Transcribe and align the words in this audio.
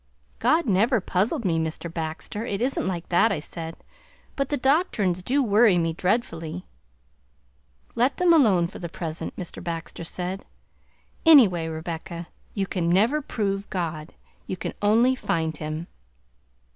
"God 0.39 0.65
never 0.65 0.99
puzzled 0.99 1.45
me, 1.45 1.59
Mr. 1.59 1.93
Baxter; 1.93 2.43
it 2.43 2.59
isn't 2.59 3.05
that," 3.09 3.31
I 3.31 3.39
said; 3.39 3.77
"but 4.35 4.49
the 4.49 4.57
doctrines 4.57 5.21
do 5.21 5.43
worry 5.43 5.77
me 5.77 5.93
dreadfully." 5.93 6.65
"Let 7.93 8.17
them 8.17 8.33
alone 8.33 8.65
for 8.65 8.79
the 8.79 8.89
present," 8.89 9.35
Mr 9.35 9.63
Baxter 9.63 10.03
said. 10.03 10.43
"Anyway, 11.23 11.67
Rebecca, 11.67 12.29
you 12.55 12.65
can 12.65 12.89
never 12.89 13.21
prove 13.21 13.69
God; 13.69 14.15
you 14.47 14.57
can 14.57 14.73
only 14.81 15.13
find 15.13 15.55
Him!" 15.57 15.85